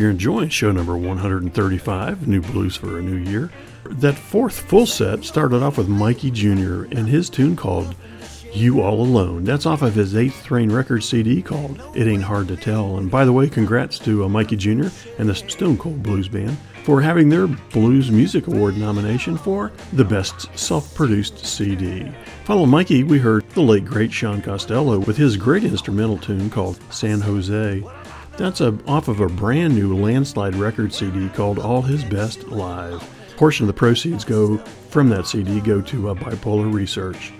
you're 0.00 0.10
enjoying 0.10 0.48
show 0.48 0.72
number 0.72 0.96
135, 0.96 2.26
New 2.26 2.40
Blues 2.40 2.74
for 2.74 2.98
a 2.98 3.02
New 3.02 3.18
Year. 3.30 3.50
That 3.84 4.14
fourth 4.14 4.58
full 4.58 4.86
set 4.86 5.24
started 5.24 5.62
off 5.62 5.76
with 5.76 5.88
Mikey 5.88 6.30
Jr. 6.30 6.84
and 6.84 7.06
his 7.06 7.28
tune 7.28 7.54
called 7.54 7.94
You 8.54 8.80
All 8.80 9.02
Alone. 9.02 9.44
That's 9.44 9.66
off 9.66 9.82
of 9.82 9.94
his 9.94 10.16
Eighth 10.16 10.42
Train 10.42 10.72
record 10.72 11.04
CD 11.04 11.42
called 11.42 11.82
It 11.94 12.08
Ain't 12.08 12.22
Hard 12.22 12.48
to 12.48 12.56
Tell. 12.56 12.96
And 12.96 13.10
by 13.10 13.26
the 13.26 13.32
way, 13.32 13.50
congrats 13.50 13.98
to 14.00 14.24
uh, 14.24 14.28
Mikey 14.28 14.56
Jr. 14.56 14.88
and 15.18 15.28
the 15.28 15.34
Stone 15.34 15.76
Cold 15.76 16.02
Blues 16.02 16.28
Band 16.28 16.56
for 16.84 17.02
having 17.02 17.28
their 17.28 17.46
Blues 17.46 18.10
Music 18.10 18.46
Award 18.46 18.78
nomination 18.78 19.36
for 19.36 19.70
the 19.92 20.04
Best 20.04 20.48
Self 20.58 20.94
Produced 20.94 21.44
CD. 21.44 22.10
Follow 22.44 22.64
Mikey, 22.64 23.04
we 23.04 23.18
heard 23.18 23.46
the 23.50 23.60
late 23.60 23.84
great 23.84 24.12
Sean 24.12 24.40
Costello 24.40 24.98
with 25.00 25.18
his 25.18 25.36
great 25.36 25.64
instrumental 25.64 26.16
tune 26.16 26.48
called 26.48 26.80
San 26.90 27.20
Jose. 27.20 27.82
That's 28.40 28.62
a, 28.62 28.74
off 28.86 29.08
of 29.08 29.20
a 29.20 29.28
brand 29.28 29.74
new 29.74 29.94
Landslide 29.94 30.56
record 30.56 30.94
CD 30.94 31.28
called 31.28 31.58
At 31.58 31.90
His 31.90 32.02
Best 32.04 32.48
Live. 32.48 33.02
A 33.32 33.36
portion 33.36 33.64
of 33.64 33.66
the 33.66 33.78
proceeds 33.78 34.24
go 34.24 34.56
from 34.88 35.10
that 35.10 35.26
CD 35.26 35.60
go 35.60 35.82
to 35.82 36.08
uh, 36.08 36.14
Bipolar 36.14 36.72
Research. 36.72 37.34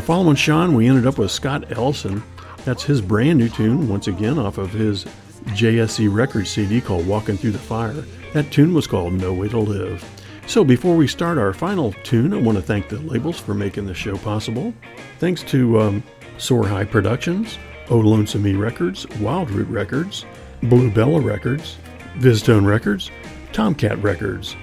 Following 0.00 0.36
Sean, 0.36 0.76
we 0.76 0.86
ended 0.86 1.08
up 1.08 1.18
with 1.18 1.32
Scott 1.32 1.72
Ellison. 1.72 2.22
That's 2.64 2.84
his 2.84 3.00
brand 3.00 3.40
new 3.40 3.48
tune, 3.48 3.88
once 3.88 4.06
again 4.06 4.38
off 4.38 4.58
of 4.58 4.70
his 4.70 5.06
JSE 5.46 6.14
record 6.14 6.46
CD 6.46 6.80
called 6.80 7.04
Walking 7.04 7.36
Through 7.36 7.50
the 7.50 7.58
Fire. 7.58 8.04
That 8.32 8.52
tune 8.52 8.74
was 8.74 8.86
called 8.86 9.12
No 9.12 9.34
Way 9.34 9.48
to 9.48 9.58
Live. 9.58 10.08
So 10.46 10.62
before 10.62 10.94
we 10.94 11.08
start 11.08 11.36
our 11.36 11.52
final 11.52 11.92
tune, 12.04 12.32
I 12.32 12.40
want 12.40 12.58
to 12.58 12.62
thank 12.62 12.88
the 12.88 13.00
labels 13.00 13.40
for 13.40 13.54
making 13.54 13.86
the 13.86 13.94
show 13.94 14.16
possible. 14.18 14.72
Thanks 15.18 15.42
to 15.42 15.80
um, 15.80 16.04
Soar 16.38 16.68
High 16.68 16.84
Productions, 16.84 17.58
O 17.90 17.98
Lonesome 17.98 18.44
Me 18.44 18.54
Records, 18.54 19.04
Wild 19.18 19.50
Root 19.50 19.66
Records, 19.66 20.24
Blue 20.64 20.90
Bella 20.90 21.20
Records, 21.20 21.76
VizzTone 22.16 22.66
Records, 22.66 23.10
Tomcat 23.52 24.02
Records, 24.02 24.56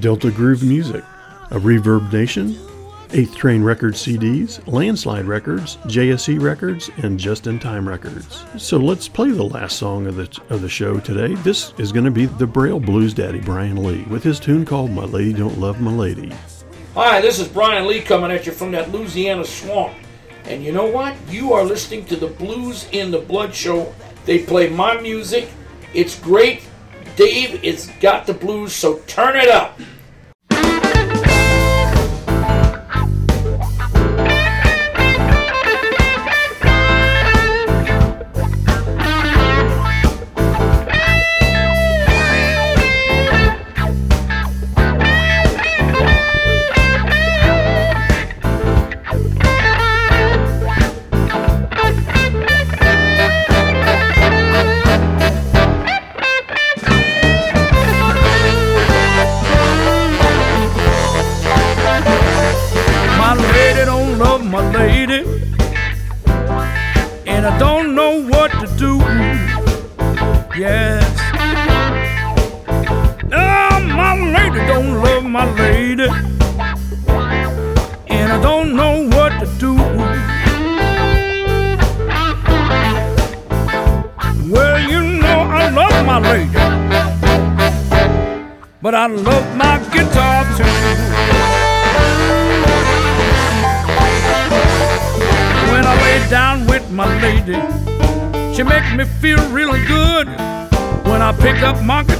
Delta 0.00 0.30
Groove 0.30 0.64
Music, 0.64 1.04
A 1.50 1.58
Reverb 1.58 2.12
Nation, 2.12 2.58
Eighth 3.12 3.36
Train 3.36 3.62
Records 3.62 4.04
CDs, 4.04 4.60
Landslide 4.66 5.26
Records, 5.26 5.76
JSE 5.84 6.42
Records, 6.42 6.90
and 7.04 7.20
Just 7.20 7.46
in 7.46 7.60
Time 7.60 7.88
Records. 7.88 8.44
So 8.58 8.78
let's 8.78 9.06
play 9.06 9.30
the 9.30 9.44
last 9.44 9.78
song 9.78 10.08
of 10.08 10.16
the 10.16 10.40
of 10.48 10.60
the 10.60 10.68
show 10.68 10.98
today. 10.98 11.36
This 11.42 11.72
is 11.78 11.92
going 11.92 12.06
to 12.06 12.10
be 12.10 12.26
the 12.26 12.46
Braille 12.46 12.80
Blues 12.80 13.14
Daddy 13.14 13.40
Bryan 13.40 13.84
Lee 13.84 14.02
with 14.10 14.24
his 14.24 14.40
tune 14.40 14.64
called 14.64 14.90
"My 14.90 15.04
Lady 15.04 15.32
Don't 15.32 15.60
Love 15.60 15.80
My 15.80 15.92
Lady." 15.92 16.32
Hi, 16.94 17.20
this 17.20 17.38
is 17.38 17.46
Bryan 17.46 17.86
Lee 17.86 18.00
coming 18.00 18.32
at 18.32 18.46
you 18.46 18.52
from 18.52 18.72
that 18.72 18.90
Louisiana 18.90 19.44
swamp. 19.44 19.94
And 20.46 20.64
you 20.64 20.72
know 20.72 20.86
what? 20.86 21.14
You 21.28 21.52
are 21.52 21.64
listening 21.64 22.04
to 22.06 22.16
the 22.16 22.28
BluzNdaBlood 22.28 23.54
show. 23.54 23.94
They 24.24 24.40
play 24.40 24.68
my 24.68 25.00
music. 25.00 25.48
It's 25.92 26.18
great. 26.18 26.62
Dave, 27.16 27.62
it's 27.62 27.86
got 27.98 28.26
the 28.26 28.34
blues, 28.34 28.72
so 28.72 28.98
turn 29.06 29.36
it 29.36 29.48
up. 29.48 29.78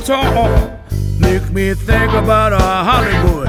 Guitar. 0.04 0.78
Make 1.18 1.50
me 1.50 1.72
think 1.74 2.12
about 2.12 2.52
a 2.52 2.58
Hollywood. 2.58 3.46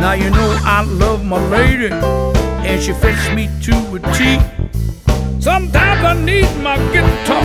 Now 0.00 0.12
you 0.12 0.30
know 0.30 0.58
I 0.62 0.82
love 0.82 1.24
my 1.24 1.38
lady, 1.48 1.90
and 1.92 2.82
she 2.82 2.92
fits 2.92 3.30
me 3.30 3.48
to 3.62 3.74
a 3.94 4.00
T. 4.12 4.40
Sometimes 5.40 6.04
I 6.04 6.14
need 6.14 6.50
my 6.62 6.76
guitar 6.92 7.42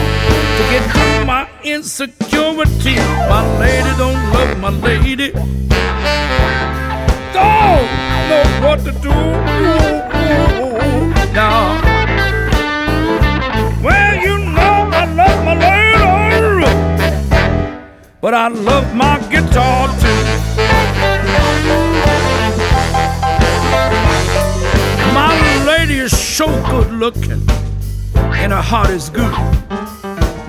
to 0.58 0.64
get 0.72 0.84
through 0.92 1.26
my 1.26 1.48
insecurity. 1.64 2.96
My 3.30 3.44
lady 3.60 3.92
don't 3.98 4.22
love 4.34 4.60
my 4.60 4.70
lady. 4.70 5.32
Don't 7.34 7.90
know 8.30 8.46
what 8.64 8.80
to 8.86 8.92
do 9.02 9.14
now. 11.34 11.83
But 18.34 18.40
I 18.40 18.48
love 18.48 18.96
my 18.96 19.20
guitar 19.30 19.88
too. 20.02 20.24
My 25.14 25.66
lady 25.68 26.00
is 26.00 26.18
so 26.18 26.48
good 26.68 26.92
looking, 26.94 27.48
and 28.16 28.52
her 28.52 28.62
heart 28.62 28.90
is 28.90 29.12
good. 29.12 29.38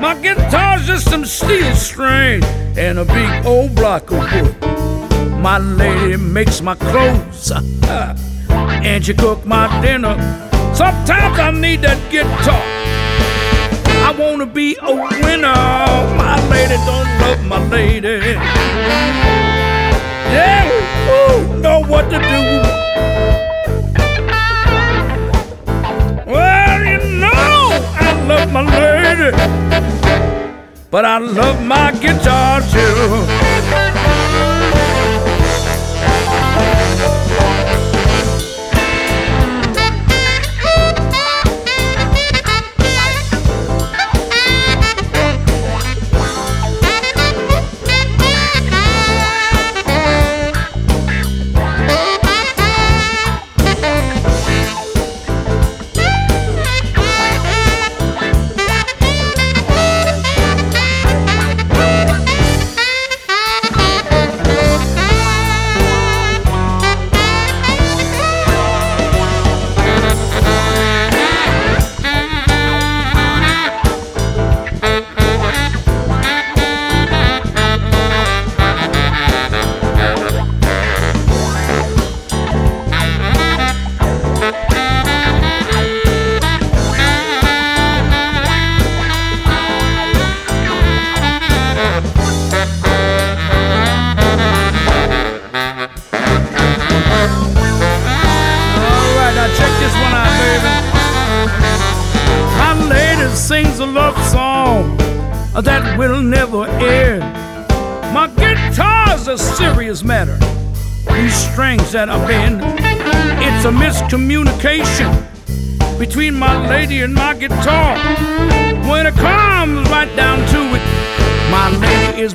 My 0.01 0.18
guitar's 0.22 0.87
just 0.87 1.11
some 1.11 1.26
steel 1.26 1.74
string 1.74 2.43
and 2.78 3.01
a 3.01 3.05
big 3.05 3.45
old 3.45 3.74
block 3.74 4.11
of 4.11 4.32
wood. 4.32 4.59
My 5.43 5.59
lady 5.59 6.16
makes 6.16 6.62
my 6.62 6.76
clothes, 6.76 7.53
uh, 7.53 8.16
and 8.82 9.05
she 9.05 9.12
cook 9.12 9.45
my 9.45 9.68
dinner. 9.82 10.16
Sometimes 10.74 11.39
I 11.39 11.51
need 11.51 11.82
that 11.82 12.01
guitar. 12.11 13.03
Wanna 14.18 14.46
be 14.46 14.76
a 14.80 14.94
winner. 14.94 15.52
My 16.16 16.36
lady 16.48 16.76
don't 16.86 17.08
love 17.20 17.44
my 17.46 17.58
lady. 17.68 18.38
Yeah, 20.30 20.70
ooh, 21.10 21.58
know 21.60 21.80
what 21.82 22.08
to 22.10 22.18
do. 22.18 22.42
Well, 26.30 26.84
you 26.84 26.98
know 27.18 27.32
I 28.00 28.24
love 28.28 28.52
my 28.52 28.62
lady, 28.62 29.30
but 30.92 31.04
I 31.04 31.18
love 31.18 31.60
my 31.64 31.90
guitar 31.90 32.60
too. 32.60 34.13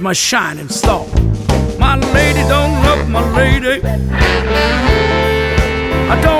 My 0.09 0.13
shining 0.13 0.67
star. 0.69 1.05
My 1.77 1.95
lady 2.15 2.41
don't 2.49 2.73
love 2.87 3.07
my 3.09 3.21
lady. 3.37 3.79
I 6.09 6.19
don't 6.23 6.38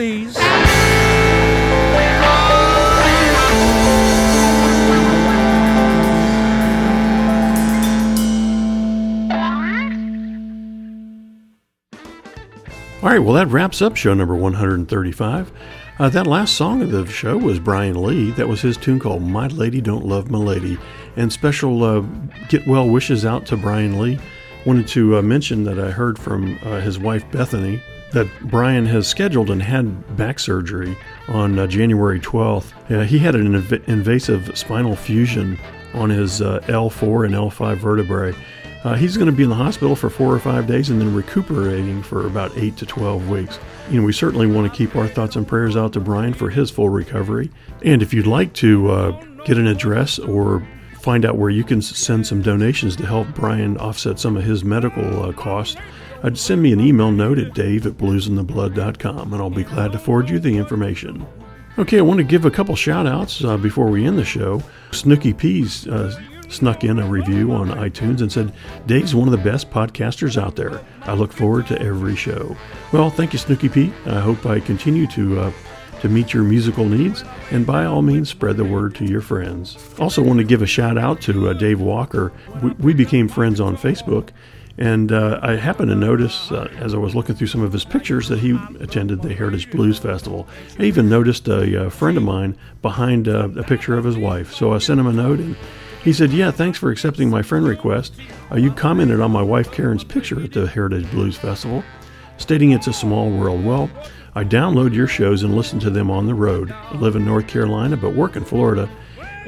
please. 0.00 0.34
All 13.02 13.08
right, 13.08 13.18
well, 13.18 13.34
that 13.34 13.48
wraps 13.48 13.82
up 13.82 13.96
show 13.96 14.14
number 14.14 14.34
135. 14.34 15.52
Uh, 15.98 16.08
that 16.08 16.26
last 16.26 16.54
song 16.54 16.80
of 16.80 16.90
the 16.90 17.06
show 17.06 17.36
was 17.36 17.58
Bryan 17.58 18.02
Lee. 18.02 18.30
That 18.30 18.48
was 18.48 18.62
his 18.62 18.78
tune 18.78 18.98
called 18.98 19.22
My 19.22 19.48
Lady 19.48 19.82
Don't 19.82 20.06
Love 20.06 20.30
My 20.30 20.38
Lady. 20.38 20.78
And 21.16 21.30
special 21.30 21.84
uh, 21.84 22.00
get 22.48 22.66
well 22.66 22.88
wishes 22.88 23.26
out 23.26 23.44
to 23.46 23.56
Bryan 23.58 24.00
Lee. 24.00 24.18
Wanted 24.64 24.88
to 24.88 25.18
uh, 25.18 25.22
mention 25.22 25.64
that 25.64 25.78
I 25.78 25.90
heard 25.90 26.18
from 26.18 26.58
uh, 26.62 26.80
his 26.80 26.98
wife, 26.98 27.30
Bethany, 27.30 27.82
that 28.12 28.28
Bryan 28.42 28.86
has 28.86 29.06
scheduled 29.06 29.50
and 29.50 29.62
had 29.62 30.16
back 30.16 30.38
surgery 30.38 30.96
on 31.28 31.58
uh, 31.58 31.66
January 31.66 32.20
12th. 32.20 32.72
Uh, 32.90 33.04
he 33.04 33.18
had 33.18 33.34
an 33.34 33.52
inv- 33.52 33.88
invasive 33.88 34.56
spinal 34.58 34.96
fusion 34.96 35.58
on 35.94 36.10
his 36.10 36.42
uh, 36.42 36.60
L4 36.64 37.26
and 37.26 37.34
L5 37.34 37.76
vertebrae. 37.76 38.34
Uh, 38.82 38.94
he's 38.94 39.16
going 39.16 39.26
to 39.26 39.32
be 39.32 39.42
in 39.42 39.50
the 39.50 39.54
hospital 39.54 39.94
for 39.94 40.08
four 40.08 40.34
or 40.34 40.38
five 40.38 40.66
days 40.66 40.88
and 40.88 41.00
then 41.00 41.14
recuperating 41.14 42.02
for 42.02 42.26
about 42.26 42.50
eight 42.56 42.76
to 42.78 42.86
12 42.86 43.28
weeks. 43.28 43.58
You 43.90 44.00
know, 44.00 44.06
we 44.06 44.12
certainly 44.12 44.46
want 44.46 44.70
to 44.70 44.76
keep 44.76 44.96
our 44.96 45.06
thoughts 45.06 45.36
and 45.36 45.46
prayers 45.46 45.76
out 45.76 45.92
to 45.92 46.00
Bryan 46.00 46.32
for 46.32 46.48
his 46.48 46.70
full 46.70 46.88
recovery. 46.88 47.50
And 47.84 48.02
if 48.02 48.14
you'd 48.14 48.26
like 48.26 48.54
to 48.54 48.90
uh, 48.90 49.10
get 49.44 49.58
an 49.58 49.66
address 49.66 50.18
or 50.18 50.66
find 51.00 51.24
out 51.24 51.36
where 51.36 51.50
you 51.50 51.64
can 51.64 51.82
send 51.82 52.26
some 52.26 52.40
donations 52.40 52.96
to 52.96 53.06
help 53.06 53.28
Brian 53.34 53.76
offset 53.78 54.18
some 54.18 54.36
of 54.36 54.44
his 54.44 54.64
medical 54.64 55.24
uh, 55.24 55.32
costs, 55.32 55.76
uh, 56.22 56.34
send 56.34 56.62
me 56.62 56.72
an 56.72 56.80
email 56.80 57.10
note 57.10 57.38
at 57.38 57.54
dave 57.54 57.86
at 57.86 57.94
bluzndablood.com 57.94 59.32
and 59.32 59.42
I'll 59.42 59.50
be 59.50 59.64
glad 59.64 59.92
to 59.92 59.98
forward 59.98 60.30
you 60.30 60.38
the 60.38 60.56
information. 60.56 61.26
Okay, 61.78 61.98
I 61.98 62.02
want 62.02 62.18
to 62.18 62.24
give 62.24 62.44
a 62.44 62.50
couple 62.50 62.74
shout 62.76 63.06
outs 63.06 63.44
uh, 63.44 63.56
before 63.56 63.88
we 63.88 64.04
end 64.04 64.18
the 64.18 64.24
show. 64.24 64.62
Snooky 64.90 65.32
Peas 65.32 65.86
uh, 65.86 66.12
snuck 66.50 66.84
in 66.84 66.98
a 66.98 67.06
review 67.06 67.52
on 67.52 67.68
iTunes 67.68 68.20
and 68.20 68.30
said, 68.30 68.52
Dave's 68.86 69.14
one 69.14 69.28
of 69.28 69.32
the 69.32 69.50
best 69.50 69.70
podcasters 69.70 70.40
out 70.40 70.56
there. 70.56 70.80
I 71.02 71.14
look 71.14 71.32
forward 71.32 71.66
to 71.68 71.80
every 71.80 72.16
show. 72.16 72.56
Well, 72.92 73.08
thank 73.08 73.32
you, 73.32 73.38
Snooky 73.38 73.68
Pete. 73.68 73.92
I 74.06 74.20
hope 74.20 74.44
I 74.46 74.60
continue 74.60 75.06
to. 75.08 75.40
Uh, 75.40 75.52
to 76.00 76.08
meet 76.08 76.32
your 76.32 76.42
musical 76.42 76.86
needs, 76.86 77.24
and 77.50 77.66
by 77.66 77.84
all 77.84 78.00
means, 78.00 78.30
spread 78.30 78.56
the 78.56 78.64
word 78.64 78.94
to 78.94 79.04
your 79.04 79.20
friends. 79.20 79.76
Also, 79.98 80.22
want 80.22 80.38
to 80.38 80.44
give 80.44 80.62
a 80.62 80.66
shout 80.66 80.96
out 80.96 81.20
to 81.20 81.50
uh, 81.50 81.52
Dave 81.52 81.78
Walker. 81.78 82.32
We, 82.62 82.70
we 82.70 82.94
became 82.94 83.28
friends 83.28 83.60
on 83.60 83.76
Facebook, 83.76 84.30
and 84.78 85.12
uh, 85.12 85.38
I 85.42 85.56
happened 85.56 85.90
to 85.90 85.96
notice 85.96 86.50
uh, 86.50 86.70
as 86.78 86.94
I 86.94 86.98
was 86.98 87.14
looking 87.14 87.34
through 87.34 87.48
some 87.48 87.62
of 87.62 87.72
his 87.72 87.84
pictures 87.84 88.28
that 88.28 88.38
he 88.38 88.58
attended 88.80 89.22
the 89.22 89.34
Heritage 89.34 89.70
Blues 89.70 89.98
Festival. 89.98 90.48
I 90.78 90.84
even 90.84 91.08
noticed 91.08 91.48
a, 91.48 91.86
uh 91.86 91.90
friend 91.90 92.16
of 92.16 92.22
mine 92.22 92.56
behind 92.82 93.28
uh, 93.28 93.48
a 93.56 93.62
picture 93.62 93.98
of 93.98 94.04
his 94.04 94.16
wife, 94.16 94.52
so 94.54 94.72
I 94.72 94.78
sent 94.78 95.00
him 95.00 95.06
a 95.06 95.12
note 95.12 95.38
and 95.38 95.56
he 96.02 96.12
said, 96.12 96.32
Yeah, 96.32 96.50
thanks 96.50 96.78
for 96.78 96.90
accepting 96.90 97.28
my 97.28 97.42
friend 97.42 97.66
request. 97.66 98.14
Uh, 98.50 98.56
you 98.56 98.72
commented 98.72 99.20
on 99.20 99.30
my 99.30 99.42
wife 99.42 99.70
Karen's 99.70 100.04
picture 100.04 100.42
at 100.42 100.52
the 100.52 100.66
Heritage 100.66 101.10
Blues 101.10 101.36
Festival, 101.36 101.84
stating 102.38 102.72
it's 102.72 102.86
a 102.86 102.92
small 102.92 103.30
world. 103.30 103.64
Well, 103.64 103.90
I 104.34 104.44
download 104.44 104.94
your 104.94 105.08
shows 105.08 105.42
and 105.42 105.54
listen 105.54 105.80
to 105.80 105.90
them 105.90 106.10
on 106.10 106.26
the 106.26 106.34
road. 106.34 106.70
I 106.70 106.94
live 106.96 107.16
in 107.16 107.24
North 107.24 107.48
Carolina 107.48 107.96
but 107.96 108.14
work 108.14 108.36
in 108.36 108.44
Florida 108.44 108.88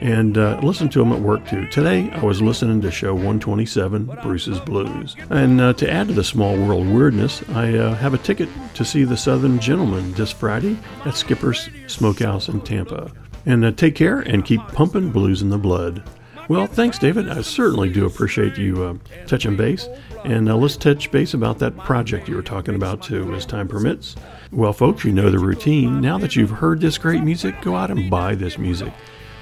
and 0.03 0.37
uh, 0.37 0.59
listen 0.65 0.89
to 0.89 0.99
them 0.99 1.13
at 1.13 1.21
work 1.21 1.47
too. 1.49 1.65
Today, 1.69 2.11
I 2.11 2.25
was 2.25 2.43
listening 2.43 2.81
to 2.81 2.91
show 2.91 3.15
127, 3.15 4.07
Bruce's 4.21 4.59
Blues. 4.59 5.15
And 5.31 5.61
uh, 5.61 5.75
to 5.75 5.89
add 5.89 6.09
to 6.09 6.13
the 6.13 6.25
small 6.25 6.57
world 6.57 6.89
weirdness, 6.89 7.41
I 7.51 7.79
uh, 7.79 7.95
have 7.95 8.13
a 8.13 8.19
ticket 8.19 8.49
to 8.75 8.85
see 8.85 9.05
the 9.05 9.17
Southern 9.17 9.61
Gentlemen 9.61 10.13
this 10.15 10.33
Friday 10.33 10.77
at 11.05 11.17
Skipper's 11.17 11.69
Smokehouse 11.87 12.49
in 12.49 12.63
Tampa. 12.63 13.13
And 13.47 13.65
uh, 13.65 13.71
take 13.71 13.95
care 13.95 14.19
and 14.21 14.45
keep 14.45 14.61
pumping 14.69 15.13
blues 15.13 15.41
in 15.41 15.51
the 15.51 15.59
blood. 15.59 16.03
Well, 16.49 16.67
thanks, 16.67 16.99
David. 16.99 17.29
I 17.29 17.41
certainly 17.43 17.89
do 17.89 18.05
appreciate 18.05 18.59
you 18.59 18.83
uh, 18.83 18.95
touching 19.29 19.57
base. 19.57 19.89
And 20.25 20.49
uh, 20.49 20.57
let's 20.57 20.77
touch 20.77 21.13
base 21.13 21.33
about 21.33 21.61
that 21.61 21.77
project 21.79 22.29
you 22.29 22.35
were 22.35 22.43
talking 22.43 22.75
about 22.75 23.03
too, 23.03 23.33
as 23.35 23.47
time 23.47 23.69
permits. 23.69 24.17
Well, 24.51 24.73
folks, 24.73 25.05
you 25.05 25.13
know 25.13 25.31
the 25.31 25.39
routine. 25.39 26.01
Now 26.01 26.19
that 26.19 26.35
you've 26.35 26.51
heard 26.51 26.81
this 26.81 26.99
great 26.99 27.23
music, 27.23 27.61
go 27.63 27.77
out 27.77 27.93
and 27.93 28.11
buy 28.11 28.35
this 28.35 28.59
music. 28.59 28.93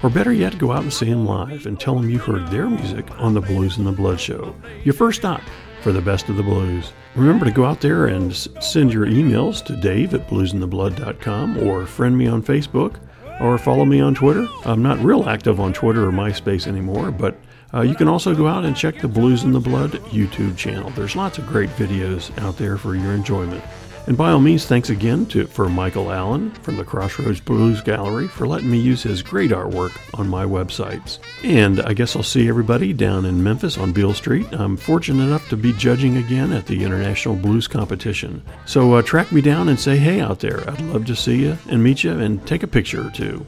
Or 0.02 0.10
better 0.10 0.32
yet, 0.32 0.58
go 0.58 0.72
out 0.72 0.82
and 0.82 0.92
see 0.92 1.10
them 1.10 1.26
live 1.26 1.66
and 1.66 1.78
tell 1.78 1.94
them 1.94 2.08
you 2.08 2.18
heard 2.18 2.48
their 2.48 2.68
music 2.68 3.10
on 3.18 3.34
the 3.34 3.42
BluzNdaBlood 3.42 4.18
show. 4.18 4.54
Your 4.84 4.94
first 4.94 5.20
stop 5.20 5.42
for 5.82 5.92
the 5.92 6.00
best 6.00 6.28
of 6.28 6.36
the 6.36 6.42
blues. 6.42 6.92
Remember 7.14 7.44
to 7.44 7.50
go 7.50 7.64
out 7.64 7.80
there 7.80 8.06
and 8.06 8.34
send 8.34 8.92
your 8.92 9.06
emails 9.06 9.64
to 9.64 9.76
dave 9.76 10.14
at 10.14 10.28
bluzndablood.com 10.28 11.58
or 11.58 11.86
friend 11.86 12.16
me 12.16 12.26
on 12.26 12.42
Facebook 12.42 12.96
or 13.40 13.58
follow 13.58 13.84
me 13.84 14.00
on 14.00 14.14
Twitter. 14.14 14.46
I'm 14.64 14.82
not 14.82 14.98
real 14.98 15.28
active 15.28 15.60
on 15.60 15.72
Twitter 15.72 16.06
or 16.06 16.12
MySpace 16.12 16.66
anymore, 16.66 17.10
but 17.10 17.38
uh, 17.72 17.82
you 17.82 17.94
can 17.94 18.08
also 18.08 18.34
go 18.34 18.46
out 18.46 18.64
and 18.64 18.76
check 18.76 19.00
the 19.00 19.08
BluzNdaBlood 19.08 19.90
YouTube 20.10 20.56
channel. 20.56 20.90
There's 20.90 21.16
lots 21.16 21.38
of 21.38 21.46
great 21.46 21.70
videos 21.70 22.36
out 22.42 22.56
there 22.56 22.76
for 22.76 22.94
your 22.94 23.12
enjoyment. 23.12 23.62
And 24.06 24.16
by 24.16 24.30
all 24.30 24.40
means, 24.40 24.66
thanks 24.66 24.90
again 24.90 25.26
to 25.26 25.46
for 25.46 25.68
Michael 25.68 26.10
Allen 26.10 26.50
from 26.50 26.76
the 26.76 26.84
Crossroads 26.84 27.40
Blues 27.40 27.80
Gallery 27.80 28.26
for 28.28 28.46
letting 28.46 28.70
me 28.70 28.78
use 28.78 29.02
his 29.02 29.22
great 29.22 29.50
artwork 29.50 29.96
on 30.18 30.28
my 30.28 30.44
websites. 30.44 31.18
And 31.44 31.80
I 31.82 31.92
guess 31.92 32.16
I'll 32.16 32.22
see 32.22 32.48
everybody 32.48 32.92
down 32.92 33.24
in 33.24 33.42
Memphis 33.42 33.78
on 33.78 33.92
Beale 33.92 34.14
Street. 34.14 34.46
I'm 34.52 34.76
fortunate 34.76 35.22
enough 35.22 35.48
to 35.50 35.56
be 35.56 35.72
judging 35.74 36.16
again 36.16 36.52
at 36.52 36.66
the 36.66 36.82
International 36.82 37.36
Blues 37.36 37.68
Competition. 37.68 38.42
So 38.66 38.94
uh, 38.94 39.02
track 39.02 39.30
me 39.32 39.40
down 39.42 39.68
and 39.68 39.78
say 39.78 39.96
hey 39.96 40.20
out 40.20 40.40
there. 40.40 40.68
I'd 40.68 40.80
love 40.80 41.04
to 41.06 41.14
see 41.14 41.42
you 41.42 41.56
and 41.68 41.82
meet 41.82 42.02
you 42.02 42.18
and 42.18 42.44
take 42.46 42.62
a 42.62 42.68
picture 42.68 43.06
or 43.06 43.10
two. 43.10 43.46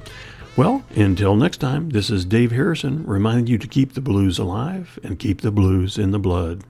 Well, 0.55 0.85
until 0.95 1.35
next 1.35 1.59
time, 1.59 1.89
this 1.91 2.11
is 2.11 2.27
Dave 2.27 2.53
Harrison 2.53 3.05
reminding 3.07 3.47
you 3.47 3.57
to 3.57 3.67
keep 3.67 3.95
the 3.95 4.03
blues 4.03 4.39
alive 4.39 4.99
and 5.03 5.19
keep 5.19 5.41
the 5.41 5.51
blues 5.51 5.97
in 5.97 6.11
the 6.11 6.19
blood. 6.19 6.63